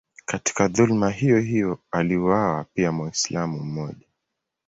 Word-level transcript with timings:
Katika 0.25 0.67
dhuluma 0.67 1.09
hiyohiyo 1.09 1.79
aliuawa 1.91 2.63
pia 2.73 2.91
Mwislamu 2.91 3.59
mmoja. 3.59 4.07